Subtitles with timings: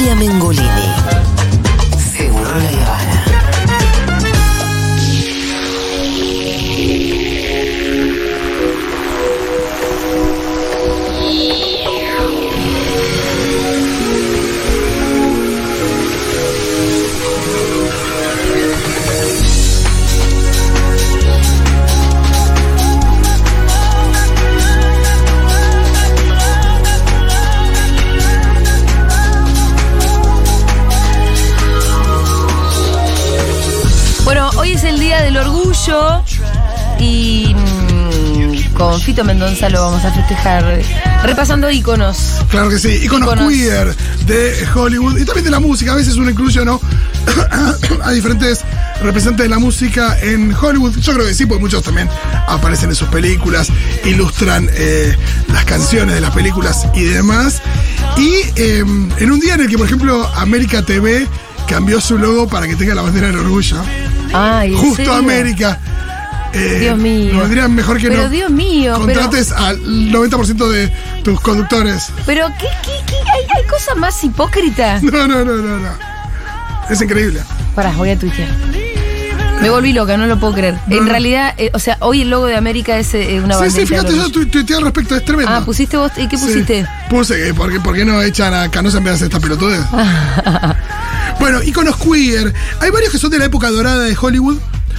[0.00, 0.99] Julia Mengolini.
[38.80, 40.80] Con Fito Mendonza lo vamos a festejar
[41.22, 42.36] repasando íconos.
[42.48, 43.52] Claro que sí, iconos Íconos.
[43.52, 43.94] queer
[44.24, 45.92] de Hollywood y también de la música.
[45.92, 46.80] A veces uno incluye ¿no?
[48.02, 48.64] a diferentes
[49.02, 50.96] representantes de la música en Hollywood.
[50.96, 52.08] Yo creo que sí, porque muchos también
[52.48, 53.68] aparecen en sus películas,
[54.06, 55.14] ilustran eh,
[55.48, 57.60] las canciones de las películas y demás.
[58.16, 58.78] Y eh,
[59.18, 61.28] en un día en el que, por ejemplo, América TV
[61.68, 63.76] cambió su logo para que tenga la bandera del orgullo.
[64.32, 65.12] Ay, ¿en Justo?
[65.12, 65.78] América.
[66.52, 67.32] Eh, Dios mío.
[67.34, 68.28] Nos vendría mejor que Pero no.
[68.28, 69.78] Dios mío, pero- Contrates al
[70.10, 70.92] 90% de
[71.22, 72.08] tus conductores.
[72.26, 73.14] Pero ¿qué, qué, qué?
[73.14, 75.02] ¿Hay, hay cosas más hipócritas?
[75.10, 75.88] No, no, no, no, no.
[76.88, 77.40] Es increíble.
[77.76, 78.48] Pará, voy a tuitear.
[79.62, 80.74] Me volví loca, no lo puedo creer.
[80.86, 81.10] No, en no.
[81.10, 83.70] realidad, eh, o sea, hoy el logo de América es eh, una Sí, bandera.
[83.70, 85.52] sí, fíjate, yo tu- tuiteé al respecto, es tremendo.
[85.52, 86.10] Ah, pusiste vos.
[86.16, 86.46] ¿Y qué Sí.
[86.46, 86.86] pusiste?
[87.10, 89.42] Puse que, ¿por qué, por qué no echan a Canosa en vez de hacer estas
[89.42, 89.80] pelotudes?
[91.38, 92.52] bueno, iconos queer.
[92.80, 94.56] Hay varios que son de la época dorada de Hollywood.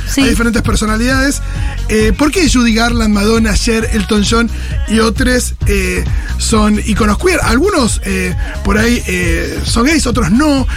[0.09, 0.21] Sí.
[0.21, 1.41] Hay diferentes personalidades.
[1.89, 4.49] Eh, ¿Por qué Judy Garland, Madonna, Cher, Elton John
[4.87, 6.03] y otros eh,
[6.37, 7.39] son iconos queer?
[7.43, 10.67] Algunos eh, por ahí eh, son gays, otros no.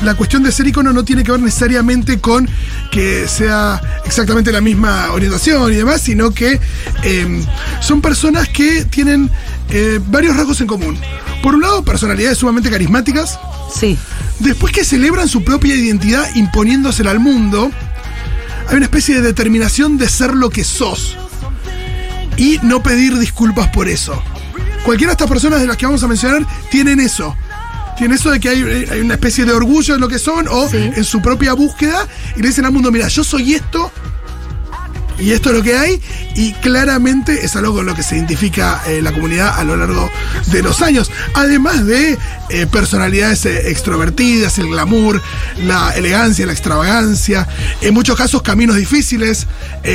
[0.00, 2.48] La cuestión de ser icono no tiene que ver necesariamente con
[2.90, 6.58] que sea exactamente la misma orientación y demás, sino que
[7.80, 9.30] son personas que tienen
[10.08, 10.98] varios rasgos en común.
[11.42, 13.38] Por un lado, personalidades sumamente carismáticas.
[13.74, 13.98] Sí.
[14.40, 17.70] Después que celebran su propia identidad imponiéndosela al mundo,
[18.70, 21.16] hay una especie de determinación de ser lo que sos
[22.36, 24.22] y no pedir disculpas por eso.
[24.84, 27.36] Cualquiera de estas personas de las que vamos a mencionar tienen eso.
[27.98, 30.68] Tienen eso de que hay, hay una especie de orgullo en lo que son o
[30.68, 30.76] Sí.
[30.78, 33.92] en su propia búsqueda y le dicen al mundo, mira, yo soy esto
[35.20, 36.00] y esto es lo que hay,
[36.34, 40.10] y claramente es algo con lo que se identifica eh, la comunidad a lo largo
[40.46, 41.10] de los años.
[41.34, 45.20] Además de eh, personalidades eh, extrovertidas, el glamour,
[45.64, 47.46] la elegancia, la extravagancia,
[47.82, 49.46] en muchos casos caminos difíciles,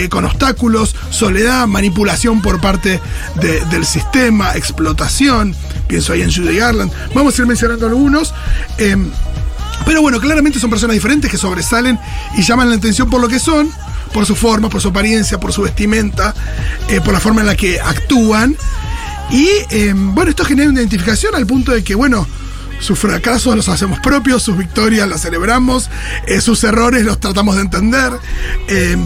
[0.10, 3.00] con obstáculos, soledad, manipulación por parte
[3.42, 5.56] de- del sistema, explotación.
[5.88, 6.92] Pienso ahí en Judy Garland.
[7.14, 8.34] Vamos a ir mencionando algunos.
[8.78, 9.10] Em,
[9.86, 12.00] pero bueno, claramente son personas diferentes que sobresalen
[12.38, 13.70] y llaman la atención por lo que son,
[14.14, 16.34] por su forma, por su apariencia, por su vestimenta,
[16.90, 18.56] eh, por la forma en la que actúan.
[19.32, 22.28] Y eh, bueno, esto genera una identificación al punto de que, bueno,
[22.80, 25.90] sus fracasos los hacemos propios, sus victorias las celebramos,
[26.28, 28.12] eh, sus errores los tratamos de entender
[28.68, 28.98] eh,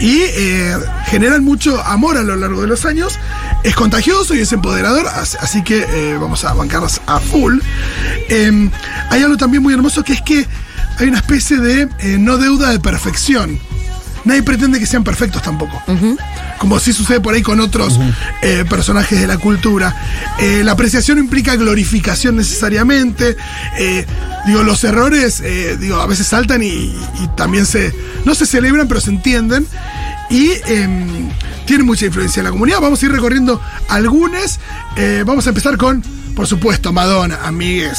[0.00, 0.76] y eh,
[1.08, 3.18] generan mucho amor a lo largo de los años.
[3.64, 7.58] Es contagioso y es empoderador, as- así que vamos a bancarlas a full.
[8.28, 8.70] Eh,
[9.10, 10.46] hay algo también muy hermoso que es que
[10.98, 13.58] hay una especie de no deuda de perfección.
[14.26, 15.82] Nadie pretende que sean perfectos tampoco.
[16.58, 17.98] Como sí sucede por ahí con otros
[18.42, 19.94] eh, personajes de la cultura.
[20.38, 23.36] Eh, la apreciación implica glorificación necesariamente.
[23.78, 24.04] Eh,
[24.46, 27.94] digo, los errores, eh, digo, a veces saltan y, y también se.
[28.24, 29.66] no se celebran, pero se entienden.
[30.28, 31.30] Y em,
[31.66, 32.80] tienen mucha influencia en la comunidad.
[32.80, 34.58] Vamos a ir recorriendo algunas.
[34.96, 36.02] Eh, vamos a empezar con,
[36.34, 37.98] por supuesto, Madonna, amigues.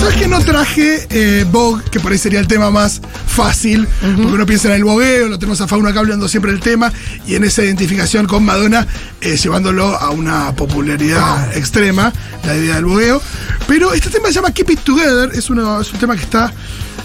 [0.00, 3.86] ¿Sabes que no traje eh, Vogue, que por ahí sería el tema más fácil?
[4.00, 6.90] Porque uno piensa en el bogueo, lo tenemos a Fauna acá hablando siempre del tema,
[7.26, 8.86] y en esa identificación con Madonna,
[9.20, 12.14] eh, llevándolo a una popularidad extrema,
[12.46, 13.20] la idea del bogueo.
[13.68, 16.50] Pero este tema se llama Keep It Together, es, uno, es un tema que está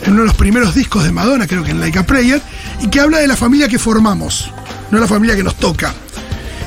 [0.06, 2.42] en uno de los primeros discos de Madonna, creo que en Like a Prayer,
[2.82, 4.50] y que habla de la familia que formamos,
[4.90, 5.94] no la familia que nos toca.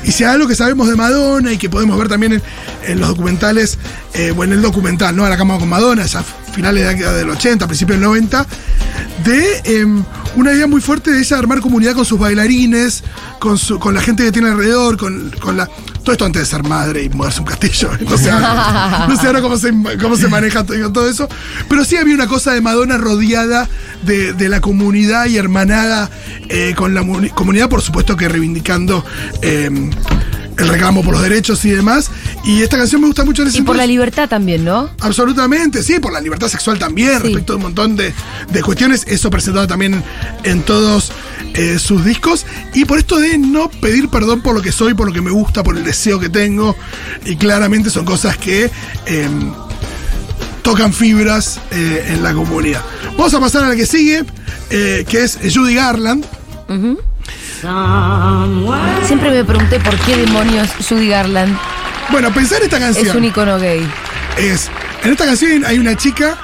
[0.08, 2.43] Y si hay algo que sabemos de Madonna y que podemos ver también
[2.87, 3.76] en, los documentales,
[4.14, 5.26] eh, o en el documental, ¿no?
[5.26, 8.46] A la cama con Madonna, ya finales del 80, principios del 90,
[9.22, 10.02] de em,
[10.36, 13.02] una idea muy fuerte de ella armar comunidad con sus bailarines,
[13.38, 15.66] con, su, con la gente que tiene alrededor, con, con la.
[16.02, 17.90] Todo esto antes de ser madre y mudarse un castillo.
[18.08, 21.28] No sé ahora, cómo, se, cómo se maneja todo, eso.
[21.69, 23.69] Pero sí había una cosa de Madonna rodeada
[24.04, 26.08] de, de la comunidad y hermanada
[26.48, 29.04] eh, con la muni- comunidad, por supuesto que reivindicando
[29.42, 29.70] eh,
[30.58, 32.10] el reclamo por los derechos y demás.
[32.44, 34.90] Y esta canción me gusta mucho en ese Y por la libertad también, ¿no?
[35.00, 37.25] Absolutamente, sí, por la libertad sexual también, Sí.
[37.28, 38.12] respecto a un montón de,
[38.52, 39.05] de cuestiones.
[39.06, 40.02] Eso presentado también
[40.44, 41.12] en todos
[41.55, 42.44] eh, sus discos
[42.75, 45.31] y por esto de no pedir perdón por lo que soy, por lo que me
[45.31, 46.76] gusta, por el deseo que tengo.
[47.25, 48.70] Y claramente son cosas que
[49.06, 49.52] em,
[50.62, 52.82] tocan fibras eh, en la comunidad.
[53.16, 54.25] Vamos a pasar a la que sigue,
[54.70, 56.25] eh, que es Judy Garland.
[57.60, 61.56] Siempre me pregunté por qué demonios Judy Garland
[62.10, 63.08] Bueno, pensar esta canción.
[63.08, 63.87] es un icono gay.
[64.38, 64.70] es.
[65.02, 66.37] En esta canción hay una chica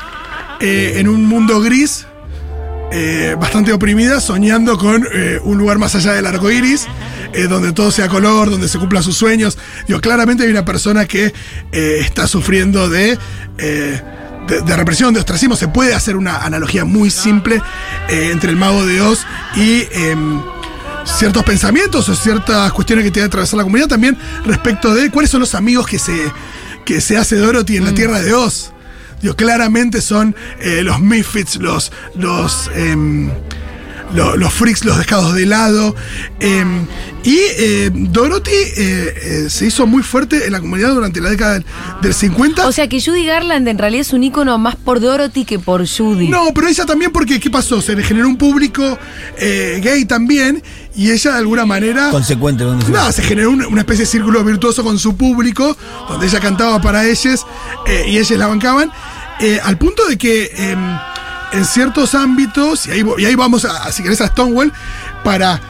[0.60, 2.06] eh, en un mundo gris,
[2.92, 6.86] eh, bastante oprimida, soñando con eh, un lugar más allá del arco iris,
[7.48, 9.58] donde todo sea color, donde se cumplan sus sueños.
[9.88, 11.32] Digo, claramente hay una persona que
[11.72, 13.18] está sufriendo de.
[13.56, 17.60] de, de represión, de ostracismo, se puede hacer una analogía muy simple
[18.08, 19.26] entre el mago de Oz
[19.56, 20.42] y em,
[21.04, 25.30] ciertos pensamientos o ciertas cuestiones que tiene que atravesar la comunidad también respecto de cuáles
[25.30, 26.32] son los amigos que se,
[26.84, 28.72] que se hace Dorothy en la tierra de Oz.
[29.20, 33.30] Digo, claramente son eh, los misfits, los, los, em,
[34.14, 35.94] lo- los freaks, los dejados de lado.
[36.40, 36.86] em,
[37.24, 41.54] y eh, Dorothy eh, eh, se hizo muy fuerte en la comunidad durante la década
[41.54, 41.64] del,
[42.02, 42.66] del 50.
[42.66, 45.86] O sea que Judy Garland en realidad es un icono más por Dorothy que por
[45.88, 46.28] Judy.
[46.28, 47.80] No, pero ella también porque, ¿qué pasó?
[47.80, 48.98] Se le generó un público
[49.38, 50.62] eh, gay también
[50.94, 52.10] y ella de alguna manera...
[52.10, 55.76] Consecuente, ¿dónde se No, se generó un- una especie de círculo virtuoso con su público,
[56.08, 57.46] donde ella cantaba para ellos
[57.86, 58.90] eh, y ellos la bancaban,
[59.40, 60.76] eh, al punto de que eh,
[61.54, 64.72] en ciertos ámbitos, y ahí, y ahí vamos a, a, si querés, a Stonewall,
[65.22, 65.60] para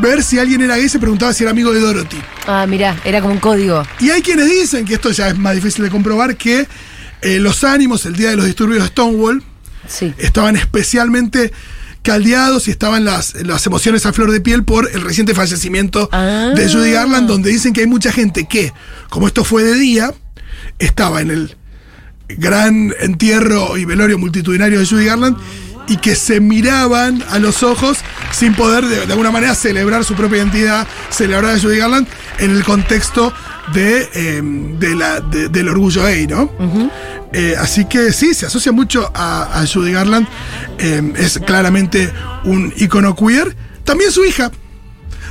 [0.00, 2.18] ver si alguien era gay, se preguntaba si era amigo de Dorothy.
[2.46, 3.82] Ah, mirá, era como un código.
[4.00, 6.66] Y hay quienes dicen, que esto ya es más difícil de comprobar, que
[7.22, 9.42] eh, los ánimos el día de los disturbios de Stonewall
[9.88, 10.14] Sí.
[10.18, 11.52] estaban especialmente
[12.02, 16.50] caldeados y estaban las, las emociones a flor de piel por el reciente fallecimiento Ah.
[16.54, 18.72] de Judy Garland, donde dicen que hay mucha gente que,
[19.10, 20.12] como esto fue de día,
[20.78, 21.56] estaba en el
[22.38, 25.36] gran entierro y velorio multitudinario de Judy Garland
[25.88, 27.98] y que se miraban a los ojos
[28.30, 32.06] sin poder de, de alguna manera celebrar su propia identidad, celebrar a Judy Garland
[32.38, 33.32] en el contexto
[33.74, 34.40] de, eh,
[34.78, 36.50] de la, de- del orgullo gay, ¿no?
[37.32, 40.26] Eh, así que sí, se asocia mucho a, a Judy Garland,
[40.78, 42.12] eh, es claramente
[42.44, 43.56] un icono queer.
[43.84, 44.50] También su hija,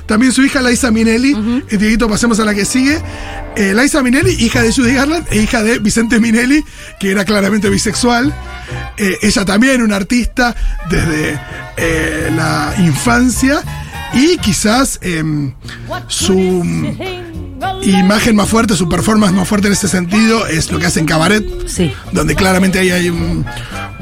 [0.06, 1.64] también su hija Liza Minnelli.
[1.70, 3.02] Y Dieguito, pasemos a la que sigue.
[3.56, 6.64] Eh, Liza Minnelli, hija de Judy Garland e hija de Vicente Minnelli,
[7.00, 8.34] que era claramente bisexual.
[8.98, 10.56] Eh, ella también, una artista
[10.90, 11.40] desde
[11.78, 13.62] eh, la infancia.
[14.14, 15.54] Y quizás em,
[16.08, 16.64] su
[17.84, 21.06] imagen más fuerte, su performance más fuerte en ese sentido es lo que hace en
[21.06, 21.94] Cabaret, Sí.
[22.12, 23.46] donde claramente ahí hay un-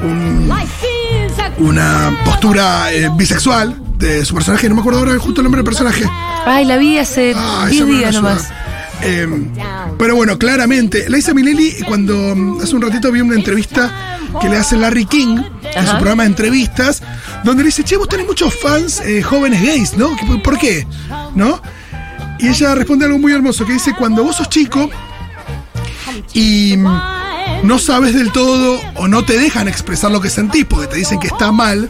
[0.03, 0.51] un
[1.59, 4.67] una postura eh, bisexual de su personaje.
[4.69, 6.03] No me acuerdo ahora justo el nombre del personaje.
[6.45, 8.49] Ay, la vi hace Ah, 10 esa me días nomás.
[9.01, 9.27] Eh,
[9.97, 14.57] pero bueno, claramente, Liza Minnelli, cuando mm, hace un ratito vi una entrevista que le
[14.57, 15.37] hace Larry King
[15.75, 17.01] en su programa de entrevistas,
[17.43, 20.15] donde le dice, che, vos tenés muchos fans eh, jóvenes gays, ¿no?
[20.27, 20.85] ¿Por- ¿Por qué?
[21.35, 21.61] ¿No?
[22.39, 24.89] Y ella responde algo muy hermoso, que dice, cuando vos sos chico
[26.33, 26.87] y mm,
[27.63, 31.19] no sabes del todo o no te dejan expresar lo que sentís porque te dicen
[31.19, 31.89] que está mal,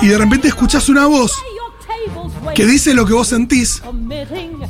[0.00, 1.32] y de repente escuchás una voz
[2.54, 3.82] que dice lo que vos sentís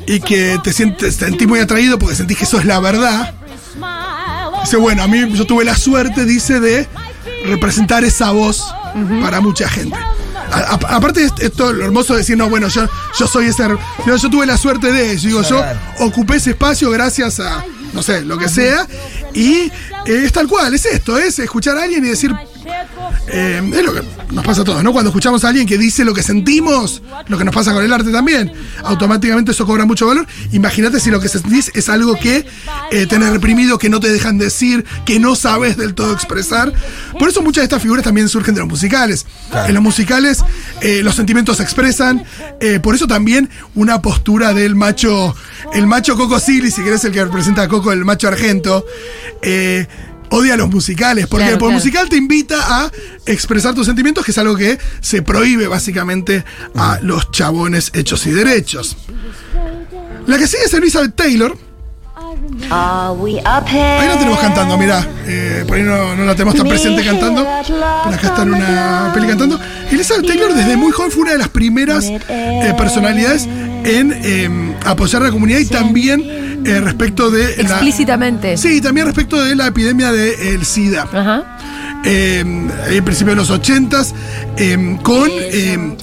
[0.07, 3.35] y que te sientes, te sentís muy atraído porque sentís que eso es la verdad.
[4.63, 6.87] Dice, bueno, a mí yo tuve la suerte, dice, de
[7.47, 8.65] representar esa voz
[9.23, 9.97] para mucha gente.
[10.51, 12.89] A- a- aparte de esto, lo hermoso de decir, no, bueno, yo,
[13.19, 13.69] yo soy ese...
[14.07, 15.63] Yo, yo tuve la suerte de, yo digo, yo
[16.01, 18.87] ocupé ese espacio gracias a, no sé, lo que sea,
[19.35, 19.71] y eh,
[20.07, 22.35] es tal cual, es esto, es escuchar a alguien y decir,
[23.31, 24.93] eh, es lo que nos pasa a todos, ¿no?
[24.93, 27.93] Cuando escuchamos a alguien que dice lo que sentimos, lo que nos pasa con el
[27.93, 30.27] arte también, automáticamente eso cobra mucho valor.
[30.53, 32.47] Imagínate si lo que sentís es algo que
[32.91, 36.73] eh, tenés reprimido, que no te dejan decir, que no sabes del todo expresar.
[37.19, 39.27] Por eso muchas de estas figuras también surgen de los musicales.
[39.67, 40.45] En los musicales
[40.81, 42.25] eh, los sentimientos se expresan,
[42.61, 45.35] eh, por eso también una postura del macho,
[45.75, 48.85] el macho Coco Silly, si querés el que representa a Coco, el macho argento.
[50.31, 51.79] Odia los musicales, porque Claro, por claro.
[51.79, 52.91] musical te invita a
[53.27, 56.45] expresar tus sentimientos, que es algo que se prohíbe básicamente
[56.75, 58.97] a los chabones hechos y derechos.
[60.27, 61.57] La que sigue es Elizabeth Taylor.
[64.01, 65.07] Ahí la tenemos cantando, mirá.
[65.27, 67.47] Eh, por ahí no, no la tenemos tan presente cantando.
[67.67, 69.59] Pero acá está en una peli cantando.
[69.91, 75.23] Elizabeth Taylor desde muy joven fue una de las primeras eh, personalidades en eh, apoyar
[75.23, 77.57] a la comunidad y también eh, respecto de...
[77.59, 78.57] la- Explícitamente.
[78.57, 81.03] Sí, también respecto de la epidemia del SIDA.
[81.13, 81.59] Ajá.
[82.05, 82.41] Eh,
[82.91, 84.03] en principio de los 80
[85.03, 85.97] con eh,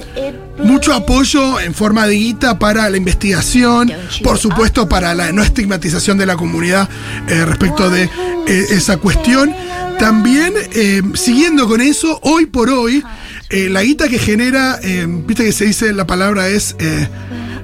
[0.64, 6.16] mucho apoyo en forma de guita para la investigación, por supuesto para la no estigmatización
[6.18, 6.88] de la comunidad
[7.28, 9.54] eh, respecto de eh, esa cuestión.
[9.98, 13.02] también, eh, siguiendo con eso, hoy por hoy,
[13.50, 14.78] la guita que genera,
[15.26, 16.74] viste que se dice, la palabra es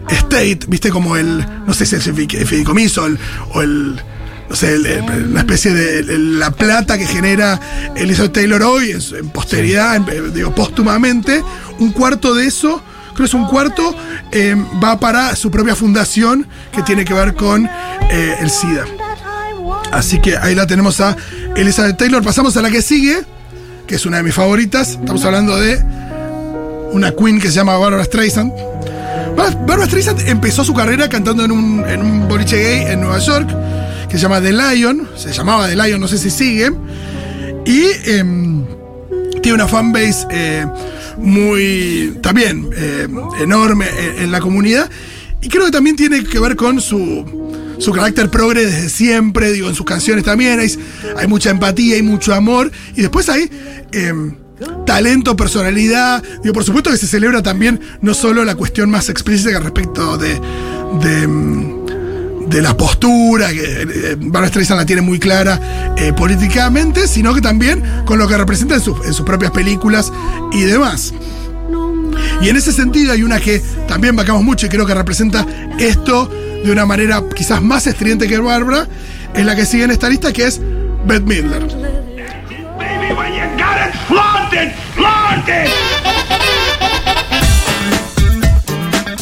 [0.08, 3.06] state, viste como el, no sé si es el fi- el fideicomiso
[3.52, 4.00] o el,
[4.52, 7.58] no sé, el- el- una especie de el- la plata que genera
[7.96, 11.42] Elizabeth Taylor hoy, en, en posteridad, en- eh, digo, póstumamente,
[11.78, 12.82] un cuarto de eso,
[13.14, 13.94] creo que es un cuarto,
[14.30, 14.54] eh,
[14.84, 18.84] va para su propia fundación que tiene que ver con eh, el SIDA.
[19.90, 21.16] Así que ahí la tenemos a
[21.56, 22.22] Elizabeth Taylor.
[22.22, 23.22] Pasamos a la que sigue,
[23.86, 24.90] que es una de mis favoritas.
[25.00, 25.82] Estamos hablando de
[26.92, 28.52] una queen que se llama Barbara Streisand.
[29.34, 33.18] Bar- Barbara Streisand empezó su carrera cantando en un, en un boliche gay en Nueva
[33.18, 33.48] York,
[34.12, 35.08] que se llama The Lion.
[35.16, 36.70] Se llamaba The Lion, no sé si sigue.
[37.64, 38.62] Y em,
[39.40, 40.66] tiene una fanbase eh,
[41.16, 43.08] muy también eh,
[43.40, 44.90] enorme en, en la comunidad.
[45.40, 47.24] Y creo que también tiene que ver con su,
[47.78, 52.34] su carácter progre desde siempre, digo, en sus canciones también hay, mucha empatía, hay mucho
[52.34, 52.70] amor.
[52.94, 53.50] Y después hay
[53.92, 54.36] em,
[54.84, 56.22] talento, personalidad.
[56.42, 60.38] Digo, por supuesto que se celebra también no solo la cuestión más explícita respecto de,
[61.00, 61.81] de, em,
[62.46, 67.40] de la postura, que eh, Barbara Streisand la tiene muy clara eh, políticamente, sino que
[67.40, 70.12] también con lo que representa en, sus- propias películas
[70.52, 71.14] y demás.
[72.42, 75.46] Y en ese sentido hay una que también vacamos mucho y creo que representa
[75.78, 76.28] esto
[76.64, 78.86] de una manera quizás más estridente que Barbara,
[79.34, 80.60] es la que sigue en esta lista, que es
[81.06, 81.62] Beth Midler.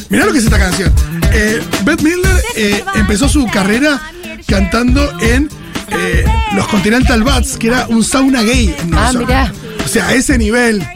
[0.08, 0.92] Mirá lo que es esta canción.
[1.42, 3.98] Eh, Beth Midler eh, empezó su carrera
[4.46, 5.48] cantando en
[5.90, 8.74] eh, los Continental Bats, que era un sauna gay.
[8.78, 9.26] en Nueva Ah, York.
[9.26, 9.52] mirá.
[9.84, 10.86] O sea, a ese nivel.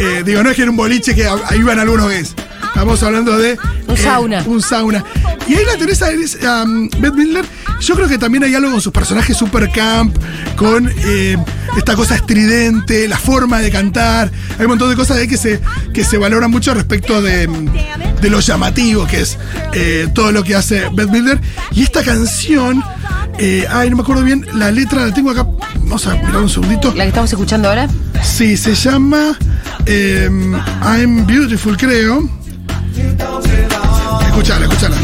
[0.00, 2.34] Eh, digo, no es que era un boliche que ahí iban algunos gays.
[2.66, 3.56] Estamos hablando de.
[3.86, 4.42] Un eh, sauna.
[4.46, 5.04] Un sauna.
[5.46, 7.44] Y ahí la tenés a um, Beth Midler.
[7.80, 10.16] Yo creo que también hay algo con sus personajes super camp,
[10.56, 11.36] con eh,
[11.76, 14.30] esta cosa estridente, la forma de cantar.
[14.58, 15.60] Hay un montón de cosas ahí que se,
[15.92, 17.46] que se valoran mucho respecto de,
[18.24, 19.36] de lo llamativo que es
[19.74, 21.38] eh, todo lo que hace Beth Midler.
[21.72, 22.82] Y esta canción.
[23.38, 25.46] eh, ay, no me acuerdo bien, la letra la tengo acá.
[25.80, 26.88] Vamos a mirar un segundito.
[26.96, 27.86] La que estamos escuchando ahora.
[28.22, 29.36] Sí, se llama
[29.84, 30.30] eh,
[30.82, 32.26] I'm Beautiful, creo.
[34.26, 34.96] Escuchala, escuchala.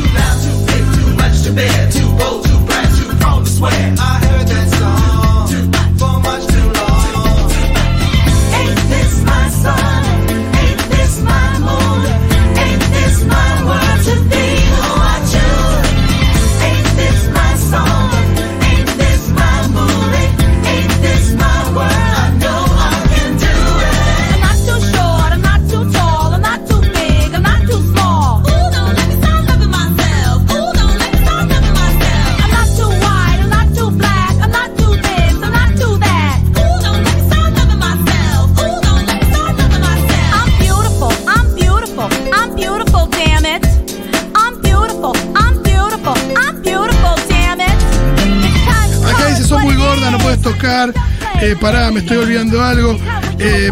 [50.70, 50.94] Tocar.
[51.42, 52.98] Eh, pará, me estoy olvidando algo.
[53.38, 53.70] Eh,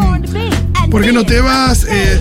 [0.91, 1.87] ¿Por qué no te vas?
[1.89, 2.21] Eh,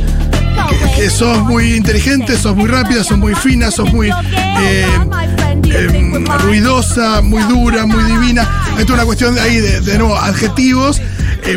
[0.69, 7.21] que, que sos muy inteligente, sos muy rápida, sos muy fina, sos muy em, ruidosa,
[7.21, 8.43] muy dura, muy divina.
[8.77, 11.01] Esto es una cuestión de ahí, de, de nuevo, adjetivos,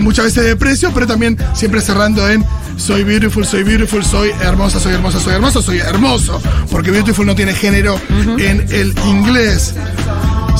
[0.01, 2.45] muchas veces de precio, pero también siempre cerrando en
[2.77, 7.35] soy beautiful, soy beautiful, soy hermosa, soy hermosa, soy hermoso, soy hermoso, porque beautiful no
[7.35, 8.01] tiene género
[8.39, 9.75] en el inglés.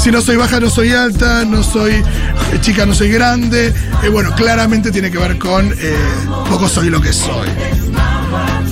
[0.01, 2.03] Si no soy baja, no soy alta, no soy eh,
[2.63, 3.75] chica, no soy grande.
[4.03, 5.95] Eh, bueno, claramente tiene que ver con eh,
[6.49, 7.47] poco soy lo que soy.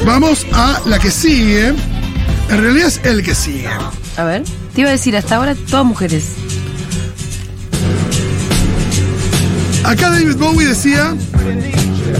[0.06, 1.74] Vamos a la que sigue.
[2.48, 3.68] En realidad es el que sigue.
[4.16, 4.42] A ver.
[4.74, 6.24] Te iba a decir, hasta ahora todas mujeres.
[9.84, 11.14] Acá David Bowie decía,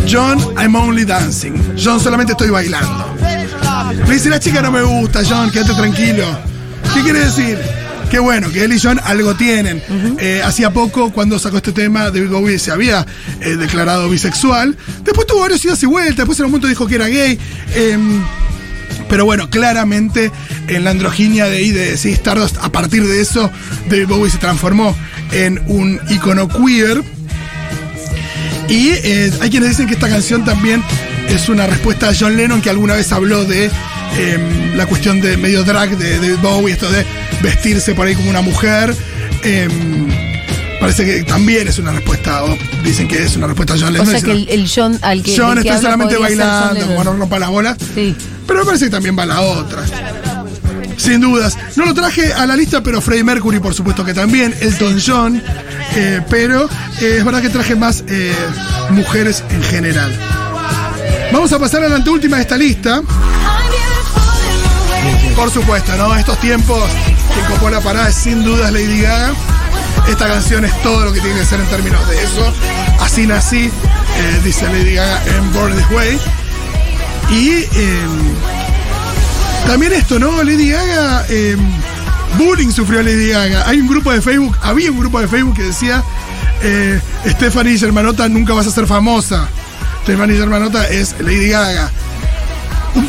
[0.07, 1.55] John, I'm only dancing.
[1.83, 3.07] John, solamente estoy bailando.
[4.07, 6.27] Le dice, la chica no me gusta, John, quédate tranquilo.
[6.93, 7.78] ¿Qué quiere decir?
[8.11, 9.83] Qué bueno, que él y John algo tienen.
[10.19, 13.07] Eh, hacía poco, cuando sacó este tema, David Bowie se había
[13.41, 14.77] eh, declarado bisexual.
[15.05, 16.17] Después tuvo varios idas y vueltas.
[16.17, 17.39] Después en un momento dijo que era gay.
[17.75, 18.23] Em,
[19.11, 20.31] pero bueno, claramente
[20.69, 23.51] en la androginia de ahí de sí, Stardust, a partir de eso,
[23.91, 24.97] David Bowie se transformó
[25.33, 27.03] en un icono queer.
[28.69, 30.83] Y eh, hay quienes dicen que esta canción también
[31.29, 33.71] es una respuesta a John Lennon, que alguna vez habló de
[34.17, 37.05] eh, la cuestión de medio drag de David Bowie, esto de
[37.43, 38.95] vestirse por ahí como una mujer.
[39.45, 39.69] Eh,
[40.81, 43.91] parece que también es una respuesta, o dicen que es una respuesta a John O
[43.91, 44.07] Lennon.
[44.09, 45.37] sea que el, el John al que.
[45.37, 47.77] John está solamente bailando, como no rompa las bolas.
[47.95, 48.15] Sí.
[48.47, 49.83] Pero me parece que también va la otra.
[50.97, 51.57] Sin dudas.
[51.77, 54.53] No lo traje a la lista, pero Freddie Mercury, por supuesto que también.
[54.61, 55.41] Elton John.
[55.95, 56.65] eh, pero
[57.01, 58.33] eh, es verdad que traje más eh,
[58.91, 60.13] mujeres en general.
[61.33, 63.03] Vamos a pasar a la anteúltima de esta lista.
[65.39, 66.17] Por supuesto, ¿no?
[66.17, 66.83] Estos tiempos
[67.33, 69.35] que copó la parada es sin dudas Lady Gaga.
[70.09, 72.53] Esta canción es todo lo que tiene que ser en términos de eso.
[72.99, 76.19] Así nací, eh, dice Lady Gaga en Born This Way.
[77.31, 78.07] Y eh,
[79.65, 80.43] también esto, ¿no?
[80.43, 81.57] Lady Gaga, eh,
[82.37, 83.63] bullying sufrió Lady Gaga.
[83.69, 86.03] Hay un grupo de Facebook, había un grupo de Facebook que decía,
[86.63, 89.49] eh, Stephanie Germanota nunca vas a ser famosa.
[90.03, 91.93] Stephanie Germanota es Lady Gaga.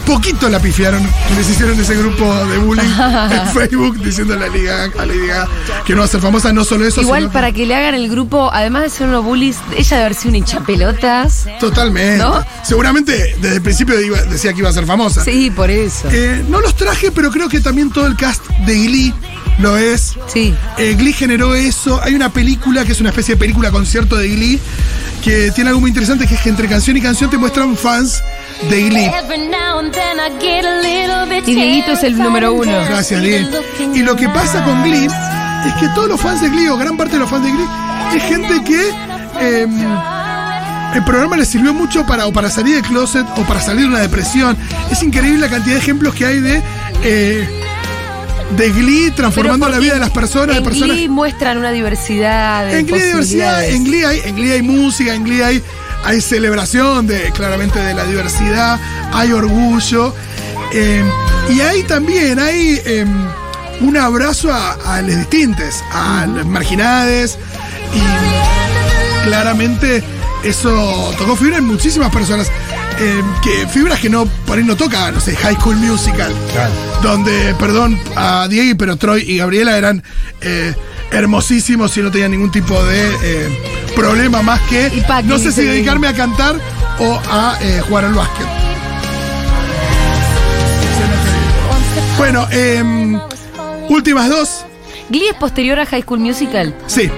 [0.09, 2.81] Poquito la pifiaron que les hicieron ese grupo de bullying
[3.31, 5.47] en Facebook diciendo a Lady Gaga, a Lady Gaga
[5.85, 7.93] que no va a ser famosa, no solo eso, Igual sino para que le hagan
[7.93, 11.45] el grupo, además de ser unos bullies, ella de haber sido una hinchapelotas.
[11.59, 12.17] totalmente.
[12.17, 12.43] ¿No?
[12.63, 15.23] Seguramente desde el principio iba- decía que iba a ser famosa.
[15.23, 16.07] Sí, por eso.
[16.11, 19.13] Eh, no los traje, pero creo que también todo el cast de Glee
[19.59, 20.15] lo es.
[20.27, 20.55] Sí.
[20.79, 22.01] Eh, Glee generó eso.
[22.03, 24.59] Hay una película que es una especie de película concierto de Glee
[25.23, 28.23] que tiene algo muy interesante que es que entre canción y canción te muestran fans
[28.69, 29.11] de Glee.
[31.45, 32.71] Y Dieguito es el número uno.
[32.87, 33.49] Gracias, Diego.
[33.93, 35.07] Y lo que pasa con Glee
[35.67, 37.67] es que todos los fans de Glee, o gran parte de los fans de Glee,
[38.15, 38.89] es gente que
[39.39, 39.67] eh,
[40.95, 43.87] el programa les sirvió mucho para, o para salir del closet o para salir de
[43.87, 44.57] una depresión.
[44.91, 46.61] Es increíble la cantidad de ejemplos que hay de,
[47.03, 47.47] eh,
[48.57, 50.49] de Glee transformando la vida de las personas.
[50.49, 53.75] de En personas Glee muestran una diversidad de en Glee hay diversidad, posibilidades.
[53.75, 55.63] en Glee hay, en Glee hay música, en Glee hay,
[56.03, 58.79] hay celebración de, claramente de la diversidad,
[59.13, 60.13] hay orgullo.
[60.73, 61.03] eh,
[61.49, 63.05] y hay también, hay eh,
[63.81, 67.37] un abrazo a, los distintos, a las marginades.
[67.93, 70.03] Y claramente
[70.43, 72.51] eso tocó fibra en muchísimas personas.
[72.99, 76.31] Eh, que fibras que no por ahí no toca, no sé, High School Musical.
[77.01, 80.03] Donde, perdón a Diego, pero Troy y Gabriela eran
[80.41, 80.73] eh,
[81.11, 83.47] hermosísimos y no tenían ningún tipo de eh,
[83.95, 84.91] problema más que
[85.25, 86.55] no sé si dedicarme a cantar
[86.99, 88.47] o a eh, jugar al básquet.
[92.17, 93.19] Bueno, em,
[93.87, 94.65] últimas dos.
[95.09, 96.75] Glee es posterior a High School Musical.
[96.85, 97.09] Sí,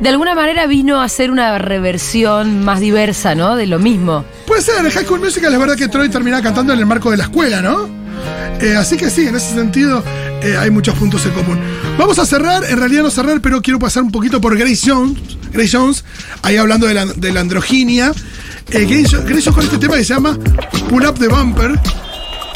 [0.00, 3.54] De alguna manera vino a ser una reversión más diversa, ¿no?
[3.54, 4.24] De lo mismo.
[4.50, 7.12] Puede ser, en High School Musical es verdad que Troy termina cantando en el marco
[7.12, 7.88] de la escuela, ¿no?
[8.60, 10.02] Eh, así que sí, en ese sentido
[10.42, 11.60] eh, hay muchos puntos en común.
[11.96, 15.16] Vamos a cerrar, en realidad no cerrar, pero quiero pasar un poquito por Grace Jones,
[15.52, 16.04] Grace Jones
[16.42, 18.10] ahí hablando de la, de la androginia.
[18.70, 20.36] Eh, Grace, Grace Jones con este tema que se llama
[20.88, 21.78] Pull Up the Bumper,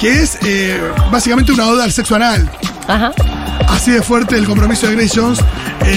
[0.01, 0.81] que es eh,
[1.13, 2.51] básicamente una oda al sexo anal.
[2.89, 3.13] Ajá.
[3.69, 5.39] Así de fuerte el compromiso de Grace Jones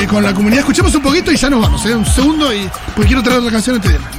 [0.08, 0.60] con la comunidad.
[0.60, 1.96] Escuchemos un poquito y ya nos vamos, ¿eh?
[1.96, 4.17] un segundo, y porque quiero traer otra canción antes de irme.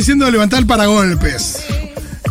[0.00, 1.64] Diciendo levantar paragolpes.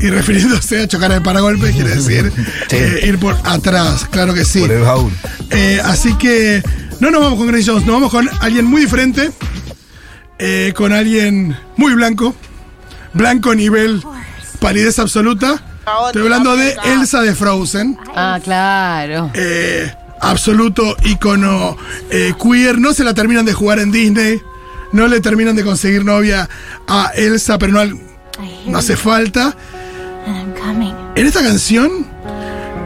[0.02, 2.32] Y refiriéndose a chocar el paragolpes, quiere decir
[2.72, 4.62] eh, ir por atrás, claro que sí.
[4.62, 5.12] Por el baúl.
[5.52, 6.64] Eh, así que
[7.00, 9.32] no nos vamos con Grace Jones, nos vamos con alguien muy diferente,
[10.38, 12.34] eh, con alguien muy blanco,
[13.14, 14.02] blanco nivel
[14.60, 15.62] palidez absoluta.
[16.08, 17.98] Estoy hablando de Elsa de Frozen.
[18.16, 19.32] Ah, claro.
[19.34, 21.76] eh, absoluto ícono
[22.12, 22.80] eh, queer.
[22.80, 24.42] No se la terminan de jugar en Disney.
[24.92, 26.50] No le terminan de conseguir novia
[26.88, 29.56] a Elsa, pero no, hace falta.
[31.16, 32.08] En esta canción,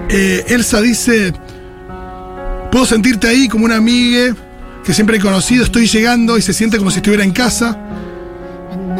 [0.09, 1.33] eh, Elsa dice:
[2.71, 4.35] Puedo sentirte ahí como una amiga
[4.83, 5.63] que siempre he conocido.
[5.63, 7.77] Estoy llegando y se siente como si estuviera en casa.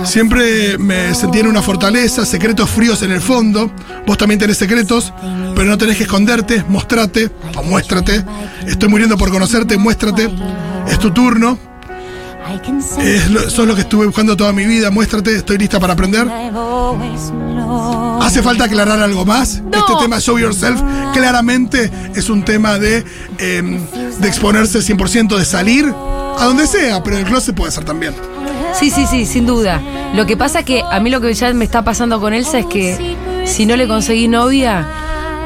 [0.05, 3.71] Siempre me sentí en una fortaleza, secretos fríos en el fondo.
[4.05, 5.13] Vos también tenés secretos,
[5.55, 8.23] pero no tenés que esconderte, mostrate o muéstrate.
[8.67, 10.29] Estoy muriendo por conocerte, muéstrate.
[10.87, 11.72] Es tu turno.
[12.99, 14.91] Es lo, sos lo que estuve buscando toda mi vida.
[14.91, 16.27] Muéstrate, estoy lista para aprender.
[18.21, 19.62] ¿Hace falta aclarar algo más?
[19.62, 19.77] No.
[19.77, 20.82] Este tema Show Yourself
[21.13, 23.03] claramente es un tema de,
[23.38, 23.79] eh,
[24.19, 28.13] de exponerse 100%, de salir a donde sea, pero el closet puede ser también.
[28.73, 29.82] Sí, sí, sí, sin duda.
[30.15, 32.60] Lo que pasa es que a mí lo que ya me está pasando con Elsa
[32.60, 34.88] es que si no le conseguí novia,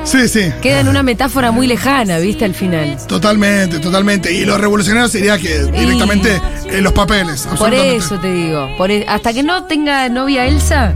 [0.04, 0.52] Sí, sí.
[0.62, 2.46] queda en una metáfora muy lejana, ¿viste?
[2.46, 2.98] Al final.
[3.08, 4.32] Totalmente, totalmente.
[4.34, 7.42] Y lo revolucionario sería que directamente en los papeles.
[7.42, 7.96] Por absolutamente.
[7.98, 8.70] eso te digo.
[8.78, 10.94] Por e- hasta que no tenga novia Elsa,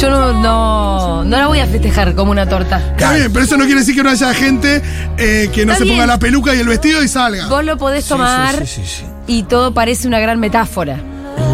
[0.00, 2.78] yo no, no, no la voy a festejar como una torta.
[2.92, 4.82] Está bien, pero eso no quiere decir que no haya gente
[5.18, 6.08] eh, que no Está se ponga bien.
[6.08, 7.48] la peluca y el vestido y salga.
[7.48, 9.04] Vos lo podés tomar sí, sí, sí.
[9.26, 10.98] y todo parece una gran metáfora.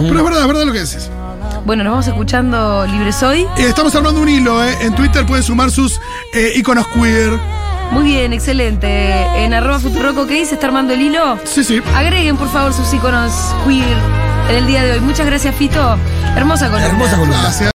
[0.02, 1.08] Pero es verdad, es verdad lo que decís.
[1.64, 3.42] Bueno, nos vamos escuchando Libre Soy.
[3.56, 4.76] Eh, estamos armando un hilo, eh.
[4.80, 6.00] En Twitter pueden sumar sus
[6.34, 7.38] eh, iconos queer.
[7.92, 8.88] Muy bien, excelente.
[9.44, 10.54] En arroba Futuroco, ¿qué dice?
[10.54, 11.38] ¿Está armando el hilo?
[11.44, 11.80] Sí, sí.
[11.94, 13.32] Agreguen, por favor, sus iconos
[13.64, 13.96] queer
[14.48, 15.00] en el día de hoy.
[15.00, 15.96] Muchas gracias, Fito.
[16.34, 16.88] Hermosa columna.
[16.88, 17.40] Hermosa columna.
[17.42, 17.70] Gracias.